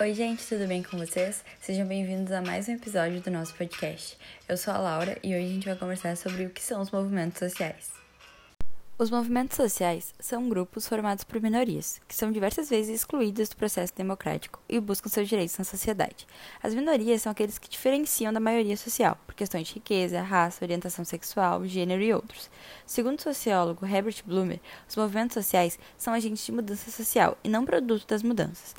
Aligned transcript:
Oi, 0.00 0.14
gente, 0.14 0.46
tudo 0.46 0.64
bem 0.68 0.80
com 0.80 0.96
vocês? 0.96 1.42
Sejam 1.60 1.84
bem-vindos 1.84 2.30
a 2.30 2.40
mais 2.40 2.68
um 2.68 2.72
episódio 2.74 3.20
do 3.20 3.32
nosso 3.32 3.52
podcast. 3.56 4.16
Eu 4.48 4.56
sou 4.56 4.72
a 4.72 4.78
Laura 4.78 5.18
e 5.24 5.34
hoje 5.34 5.44
a 5.44 5.48
gente 5.48 5.66
vai 5.66 5.74
conversar 5.74 6.16
sobre 6.16 6.46
o 6.46 6.50
que 6.50 6.62
são 6.62 6.80
os 6.80 6.92
movimentos 6.92 7.40
sociais. 7.40 7.90
Os 8.96 9.10
movimentos 9.10 9.56
sociais 9.56 10.14
são 10.20 10.48
grupos 10.48 10.86
formados 10.86 11.24
por 11.24 11.42
minorias, 11.42 12.00
que 12.06 12.14
são 12.14 12.30
diversas 12.30 12.70
vezes 12.70 12.94
excluídas 12.94 13.48
do 13.48 13.56
processo 13.56 13.92
democrático 13.92 14.62
e 14.68 14.78
buscam 14.78 15.08
seus 15.08 15.28
direitos 15.28 15.58
na 15.58 15.64
sociedade. 15.64 16.28
As 16.62 16.76
minorias 16.76 17.22
são 17.22 17.32
aqueles 17.32 17.58
que 17.58 17.68
diferenciam 17.68 18.32
da 18.32 18.38
maioria 18.38 18.76
social, 18.76 19.18
por 19.26 19.34
questões 19.34 19.66
de 19.66 19.74
riqueza, 19.74 20.22
raça, 20.22 20.64
orientação 20.64 21.04
sexual, 21.04 21.66
gênero 21.66 22.02
e 22.02 22.14
outros. 22.14 22.48
Segundo 22.86 23.18
o 23.18 23.22
sociólogo 23.22 23.84
Herbert 23.84 24.22
Blumer, 24.24 24.60
os 24.88 24.94
movimentos 24.94 25.34
sociais 25.34 25.76
são 25.96 26.14
agentes 26.14 26.46
de 26.46 26.52
mudança 26.52 26.88
social 26.88 27.36
e 27.42 27.48
não 27.48 27.64
produto 27.64 28.06
das 28.06 28.22
mudanças. 28.22 28.76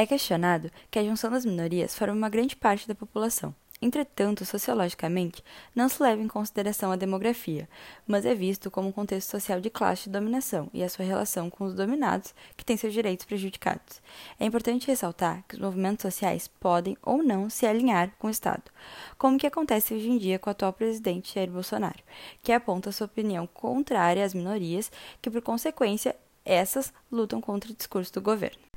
É 0.00 0.06
questionado 0.06 0.70
que 0.92 0.98
a 1.00 1.02
junção 1.02 1.28
das 1.28 1.44
minorias 1.44 1.92
forma 1.92 2.14
uma 2.14 2.28
grande 2.28 2.54
parte 2.54 2.86
da 2.86 2.94
população. 2.94 3.52
Entretanto, 3.82 4.44
sociologicamente, 4.44 5.42
não 5.74 5.88
se 5.88 6.00
leva 6.00 6.22
em 6.22 6.28
consideração 6.28 6.92
a 6.92 6.96
demografia, 6.96 7.68
mas 8.06 8.24
é 8.24 8.32
visto 8.32 8.70
como 8.70 8.90
um 8.90 8.92
contexto 8.92 9.30
social 9.30 9.60
de 9.60 9.68
classe 9.68 10.04
de 10.04 10.10
dominação 10.10 10.70
e 10.72 10.84
a 10.84 10.88
sua 10.88 11.04
relação 11.04 11.50
com 11.50 11.64
os 11.64 11.74
dominados, 11.74 12.32
que 12.56 12.64
têm 12.64 12.76
seus 12.76 12.92
direitos 12.92 13.26
prejudicados. 13.26 14.00
É 14.38 14.44
importante 14.44 14.86
ressaltar 14.86 15.42
que 15.48 15.56
os 15.56 15.60
movimentos 15.60 16.02
sociais 16.02 16.46
podem 16.46 16.96
ou 17.02 17.20
não 17.20 17.50
se 17.50 17.66
alinhar 17.66 18.12
com 18.20 18.28
o 18.28 18.30
Estado, 18.30 18.70
como 19.18 19.36
que 19.36 19.48
acontece 19.48 19.94
hoje 19.94 20.08
em 20.08 20.16
dia 20.16 20.38
com 20.38 20.48
o 20.48 20.52
atual 20.52 20.72
presidente 20.72 21.34
Jair 21.34 21.50
Bolsonaro, 21.50 22.04
que 22.40 22.52
aponta 22.52 22.92
sua 22.92 23.06
opinião 23.06 23.48
contrária 23.48 24.24
às 24.24 24.32
minorias, 24.32 24.92
que 25.20 25.28
por 25.28 25.42
consequência 25.42 26.14
essas 26.44 26.92
lutam 27.10 27.40
contra 27.40 27.72
o 27.72 27.74
discurso 27.74 28.12
do 28.12 28.22
governo. 28.22 28.67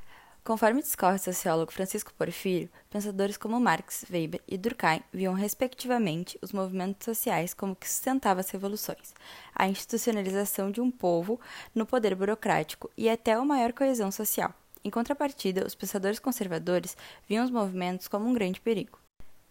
Conforme 0.43 0.81
discorre 0.81 1.17
o 1.17 1.19
sociólogo 1.19 1.71
Francisco 1.71 2.11
Porfírio, 2.15 2.67
pensadores 2.89 3.37
como 3.37 3.59
Marx, 3.59 4.03
Weber 4.09 4.41
e 4.47 4.57
Durkheim 4.57 5.03
viam 5.13 5.35
respectivamente 5.35 6.37
os 6.41 6.51
movimentos 6.51 7.05
sociais 7.05 7.53
como 7.53 7.75
que 7.75 7.87
sustentavam 7.87 8.39
as 8.39 8.49
revoluções, 8.49 9.13
a 9.53 9.67
institucionalização 9.67 10.71
de 10.71 10.81
um 10.81 10.89
povo 10.89 11.39
no 11.75 11.85
poder 11.85 12.15
burocrático 12.15 12.89
e 12.97 13.07
até 13.07 13.37
uma 13.37 13.53
maior 13.53 13.71
coesão 13.71 14.11
social. 14.11 14.51
Em 14.83 14.89
contrapartida, 14.89 15.63
os 15.63 15.75
pensadores 15.75 16.17
conservadores 16.17 16.97
viam 17.29 17.45
os 17.45 17.51
movimentos 17.51 18.07
como 18.07 18.27
um 18.27 18.33
grande 18.33 18.59
perigo. 18.59 18.97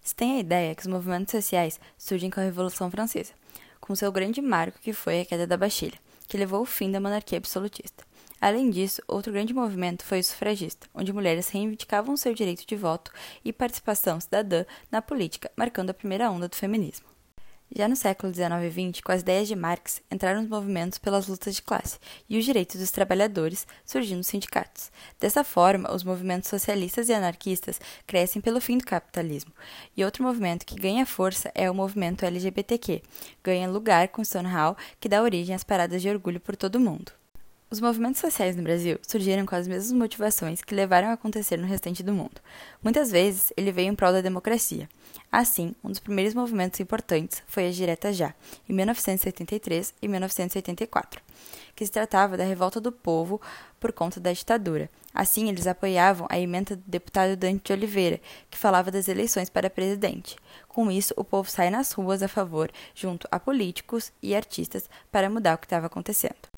Se 0.02 0.12
tem 0.12 0.38
a 0.38 0.40
ideia 0.40 0.74
que 0.74 0.82
os 0.82 0.88
movimentos 0.88 1.30
sociais 1.30 1.78
surgem 1.96 2.30
com 2.30 2.40
a 2.40 2.44
Revolução 2.44 2.90
Francesa, 2.90 3.32
com 3.80 3.94
seu 3.94 4.10
grande 4.10 4.42
marco 4.42 4.80
que 4.80 4.92
foi 4.92 5.20
a 5.20 5.24
queda 5.24 5.46
da 5.46 5.56
Bastilha, 5.56 6.00
que 6.26 6.36
levou 6.36 6.58
ao 6.58 6.64
fim 6.64 6.90
da 6.90 7.00
monarquia 7.00 7.38
absolutista. 7.38 8.09
Além 8.40 8.70
disso, 8.70 9.02
outro 9.06 9.32
grande 9.32 9.52
movimento 9.52 10.02
foi 10.02 10.20
o 10.20 10.24
sufragista, 10.24 10.88
onde 10.94 11.12
mulheres 11.12 11.50
reivindicavam 11.50 12.16
seu 12.16 12.32
direito 12.32 12.66
de 12.66 12.74
voto 12.74 13.12
e 13.44 13.52
participação 13.52 14.18
cidadã 14.18 14.64
na 14.90 15.02
política, 15.02 15.50
marcando 15.54 15.90
a 15.90 15.94
primeira 15.94 16.30
onda 16.30 16.48
do 16.48 16.56
feminismo. 16.56 17.10
Já 17.72 17.86
no 17.86 17.94
século 17.94 18.34
XIX 18.34 18.50
e 18.64 18.92
XX, 18.92 19.00
com 19.00 19.12
as 19.12 19.20
ideias 19.20 19.46
de 19.46 19.54
Marx, 19.54 20.02
entraram 20.10 20.40
os 20.40 20.48
movimentos 20.48 20.98
pelas 20.98 21.28
lutas 21.28 21.54
de 21.54 21.62
classe 21.62 22.00
e 22.28 22.36
os 22.36 22.44
direitos 22.44 22.80
dos 22.80 22.90
trabalhadores, 22.90 23.64
surgindo 23.84 24.20
os 24.20 24.26
sindicatos. 24.26 24.90
Dessa 25.20 25.44
forma, 25.44 25.92
os 25.94 26.02
movimentos 26.02 26.48
socialistas 26.48 27.08
e 27.08 27.12
anarquistas 27.12 27.80
crescem 28.08 28.42
pelo 28.42 28.60
fim 28.60 28.78
do 28.78 28.84
capitalismo. 28.84 29.52
E 29.96 30.04
outro 30.04 30.24
movimento 30.24 30.66
que 30.66 30.74
ganha 30.74 31.06
força 31.06 31.52
é 31.54 31.70
o 31.70 31.74
movimento 31.74 32.24
LGBTQ, 32.24 33.02
ganha 33.44 33.70
lugar 33.70 34.08
com 34.08 34.24
Stonewall, 34.24 34.76
que 34.98 35.08
dá 35.08 35.22
origem 35.22 35.54
às 35.54 35.62
paradas 35.62 36.02
de 36.02 36.08
orgulho 36.08 36.40
por 36.40 36.56
todo 36.56 36.74
o 36.74 36.80
mundo. 36.80 37.19
Os 37.72 37.80
movimentos 37.80 38.20
sociais 38.20 38.56
no 38.56 38.64
Brasil 38.64 38.98
surgiram 39.06 39.46
com 39.46 39.54
as 39.54 39.68
mesmas 39.68 39.92
motivações 39.92 40.60
que 40.60 40.74
levaram 40.74 41.06
a 41.06 41.12
acontecer 41.12 41.56
no 41.56 41.68
restante 41.68 42.02
do 42.02 42.12
mundo. 42.12 42.40
Muitas 42.82 43.12
vezes, 43.12 43.52
ele 43.56 43.70
veio 43.70 43.92
em 43.92 43.94
prol 43.94 44.12
da 44.12 44.20
democracia. 44.20 44.88
Assim, 45.30 45.72
um 45.84 45.88
dos 45.88 46.00
primeiros 46.00 46.34
movimentos 46.34 46.80
importantes 46.80 47.44
foi 47.46 47.68
a 47.68 47.70
Direta 47.70 48.12
Já, 48.12 48.34
em 48.68 48.72
1973 48.72 49.94
e 50.02 50.08
1984, 50.08 51.22
que 51.76 51.86
se 51.86 51.92
tratava 51.92 52.36
da 52.36 52.42
revolta 52.42 52.80
do 52.80 52.90
povo 52.90 53.40
por 53.78 53.92
conta 53.92 54.18
da 54.18 54.32
ditadura. 54.32 54.90
Assim, 55.14 55.48
eles 55.48 55.68
apoiavam 55.68 56.26
a 56.28 56.40
emenda 56.40 56.74
do 56.74 56.82
deputado 56.84 57.36
Dante 57.36 57.66
de 57.66 57.72
Oliveira, 57.72 58.20
que 58.50 58.58
falava 58.58 58.90
das 58.90 59.06
eleições 59.06 59.48
para 59.48 59.70
presidente. 59.70 60.34
Com 60.66 60.90
isso, 60.90 61.14
o 61.16 61.22
povo 61.22 61.48
sai 61.48 61.70
nas 61.70 61.92
ruas 61.92 62.20
a 62.20 62.26
favor, 62.26 62.68
junto 62.96 63.28
a 63.30 63.38
políticos 63.38 64.12
e 64.20 64.34
artistas, 64.34 64.90
para 65.12 65.30
mudar 65.30 65.54
o 65.54 65.58
que 65.58 65.66
estava 65.66 65.86
acontecendo. 65.86 66.49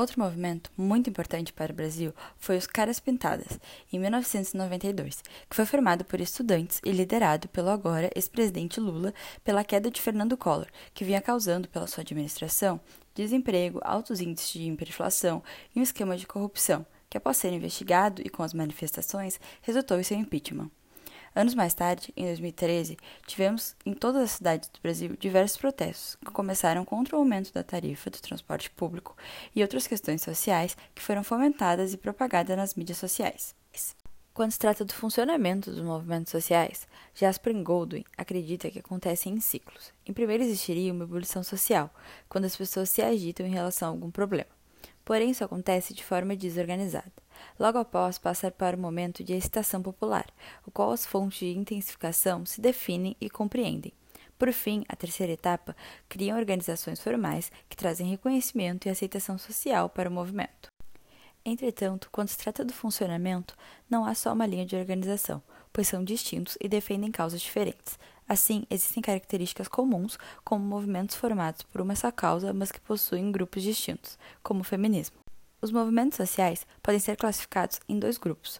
Outro 0.00 0.18
movimento 0.18 0.70
muito 0.78 1.10
importante 1.10 1.52
para 1.52 1.74
o 1.74 1.76
Brasil 1.76 2.14
foi 2.38 2.56
os 2.56 2.66
Caras 2.66 2.98
Pintadas, 2.98 3.60
em 3.92 3.98
1992, 3.98 5.22
que 5.46 5.54
foi 5.54 5.66
formado 5.66 6.06
por 6.06 6.22
estudantes 6.22 6.80
e 6.82 6.90
liderado 6.90 7.48
pelo 7.48 7.68
agora 7.68 8.10
ex-presidente 8.16 8.80
Lula 8.80 9.12
pela 9.44 9.62
queda 9.62 9.90
de 9.90 10.00
Fernando 10.00 10.38
Collor, 10.38 10.68
que 10.94 11.04
vinha 11.04 11.20
causando 11.20 11.68
pela 11.68 11.86
sua 11.86 12.00
administração 12.00 12.80
desemprego, 13.14 13.78
altos 13.84 14.22
índices 14.22 14.52
de 14.52 14.62
hiperinflação 14.62 15.42
e 15.76 15.80
um 15.80 15.82
esquema 15.82 16.16
de 16.16 16.26
corrupção, 16.26 16.86
que 17.10 17.18
após 17.18 17.36
ser 17.36 17.52
investigado 17.52 18.22
e 18.24 18.30
com 18.30 18.42
as 18.42 18.54
manifestações, 18.54 19.38
resultou 19.60 20.00
em 20.00 20.02
seu 20.02 20.16
impeachment. 20.16 20.70
Anos 21.34 21.54
mais 21.54 21.72
tarde, 21.72 22.12
em 22.16 22.24
2013, 22.24 22.96
tivemos 23.24 23.76
em 23.86 23.94
todas 23.94 24.22
as 24.22 24.30
cidades 24.32 24.68
do 24.68 24.80
Brasil 24.82 25.16
diversos 25.16 25.56
protestos 25.56 26.16
que 26.16 26.32
começaram 26.32 26.84
contra 26.84 27.16
o 27.16 27.20
aumento 27.20 27.52
da 27.52 27.62
tarifa 27.62 28.10
do 28.10 28.20
transporte 28.20 28.68
público 28.70 29.16
e 29.54 29.62
outras 29.62 29.86
questões 29.86 30.22
sociais 30.22 30.76
que 30.92 31.02
foram 31.02 31.22
fomentadas 31.22 31.92
e 31.92 31.96
propagadas 31.96 32.56
nas 32.56 32.74
mídias 32.74 32.98
sociais. 32.98 33.54
Quando 34.34 34.52
se 34.52 34.58
trata 34.58 34.84
do 34.84 34.92
funcionamento 34.92 35.70
dos 35.70 35.84
movimentos 35.84 36.32
sociais, 36.32 36.88
Jasper 37.14 37.54
Goldwyn 37.62 38.04
acredita 38.16 38.70
que 38.70 38.78
acontecem 38.78 39.34
em 39.34 39.40
ciclos. 39.40 39.92
Em 40.06 40.12
primeiro 40.12 40.42
existiria 40.42 40.92
uma 40.92 41.04
ebulição 41.04 41.42
social, 41.42 41.92
quando 42.28 42.46
as 42.46 42.56
pessoas 42.56 42.88
se 42.88 43.02
agitam 43.02 43.46
em 43.46 43.50
relação 43.50 43.88
a 43.88 43.90
algum 43.90 44.10
problema. 44.10 44.50
Porém, 45.04 45.30
isso 45.30 45.44
acontece 45.44 45.92
de 45.92 46.04
forma 46.04 46.34
desorganizada. 46.34 47.12
Logo 47.58 47.78
após, 47.78 48.18
passar 48.18 48.52
para 48.52 48.76
o 48.76 48.80
momento 48.80 49.22
de 49.22 49.32
excitação 49.32 49.82
popular, 49.82 50.26
o 50.66 50.70
qual 50.70 50.92
as 50.92 51.06
fontes 51.06 51.38
de 51.38 51.56
intensificação 51.56 52.44
se 52.46 52.60
definem 52.60 53.16
e 53.20 53.28
compreendem. 53.28 53.92
Por 54.38 54.52
fim, 54.52 54.84
a 54.88 54.96
terceira 54.96 55.32
etapa 55.32 55.76
criam 56.08 56.38
organizações 56.38 56.98
formais 56.98 57.52
que 57.68 57.76
trazem 57.76 58.08
reconhecimento 58.08 58.86
e 58.86 58.90
aceitação 58.90 59.36
social 59.36 59.90
para 59.90 60.08
o 60.08 60.12
movimento. 60.12 60.70
Entretanto, 61.44 62.08
quando 62.10 62.28
se 62.28 62.38
trata 62.38 62.64
do 62.64 62.72
funcionamento, 62.72 63.56
não 63.88 64.04
há 64.04 64.14
só 64.14 64.32
uma 64.32 64.46
linha 64.46 64.64
de 64.64 64.76
organização, 64.76 65.42
pois 65.72 65.88
são 65.88 66.04
distintos 66.04 66.56
e 66.60 66.68
defendem 66.68 67.10
causas 67.10 67.40
diferentes. 67.40 67.98
Assim, 68.28 68.64
existem 68.70 69.02
características 69.02 69.66
comuns, 69.66 70.18
como 70.44 70.64
movimentos 70.64 71.16
formados 71.16 71.62
por 71.62 71.80
uma 71.80 71.96
só 71.96 72.12
causa, 72.12 72.52
mas 72.52 72.70
que 72.70 72.80
possuem 72.80 73.32
grupos 73.32 73.62
distintos, 73.62 74.18
como 74.42 74.60
o 74.60 74.64
feminismo. 74.64 75.16
Os 75.62 75.70
movimentos 75.70 76.16
sociais 76.16 76.66
podem 76.82 76.98
ser 76.98 77.16
classificados 77.18 77.80
em 77.86 77.98
dois 77.98 78.16
grupos: 78.16 78.58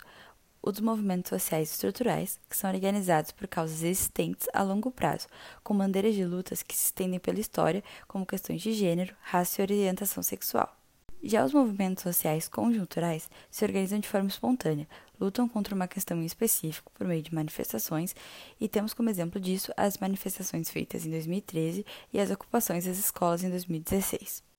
os 0.63 0.79
movimentos 0.81 1.31
sociais 1.31 1.71
estruturais, 1.71 2.39
que 2.49 2.55
são 2.55 2.71
organizados 2.71 3.33
por 3.33 3.49
causas 3.49 3.83
existentes 3.83 4.47
a 4.53 4.63
longo 4.63 4.91
prazo, 4.91 5.27
com 5.65 5.75
bandeiras 5.77 6.15
de 6.15 6.27
lutas 6.27 6.63
que 6.63 6.77
se 6.77 6.87
estendem 6.87 7.19
pela 7.19 7.41
história, 7.41 7.83
como 8.07 8.27
questões 8.27 8.61
de 8.61 8.75
gênero, 8.75 9.17
raça 9.23 9.63
e 9.63 9.65
orientação 9.65 10.23
sexual. 10.23 10.77
Já 11.23 11.43
os 11.43 11.55
movimentos 11.55 12.03
sociais 12.03 12.49
conjunturais 12.49 13.31
se 13.51 13.65
organizam 13.65 13.99
de 13.99 14.09
forma 14.09 14.29
espontânea, 14.29 14.87
lutam 15.19 15.49
contra 15.49 15.75
uma 15.75 15.89
questão 15.89 16.21
em 16.21 16.27
específico 16.27 16.93
por 16.93 17.07
meio 17.07 17.23
de 17.23 17.35
manifestações, 17.35 18.15
e 18.61 18.69
temos 18.69 18.93
como 18.93 19.09
exemplo 19.09 19.41
disso 19.41 19.73
as 19.75 19.97
manifestações 19.97 20.69
feitas 20.69 21.07
em 21.07 21.11
2013 21.11 21.85
e 22.13 22.21
as 22.21 22.31
ocupações 22.31 22.85
das 22.85 22.99
escolas 22.99 23.43
em 23.43 23.49
2016. 23.49 24.50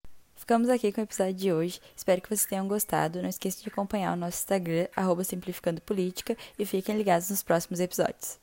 Ficamos 0.41 0.69
aqui 0.69 0.91
com 0.91 0.99
o 0.99 1.03
episódio 1.03 1.35
de 1.35 1.53
hoje. 1.53 1.79
Espero 1.95 2.19
que 2.19 2.27
vocês 2.27 2.47
tenham 2.47 2.67
gostado. 2.67 3.21
Não 3.21 3.29
esqueça 3.29 3.61
de 3.61 3.69
acompanhar 3.69 4.11
o 4.11 4.15
nosso 4.15 4.39
Instagram, 4.39 4.87
Simplificando 5.23 5.79
Política, 5.81 6.35
e 6.57 6.65
fiquem 6.65 6.97
ligados 6.97 7.29
nos 7.29 7.43
próximos 7.43 7.79
episódios. 7.79 8.39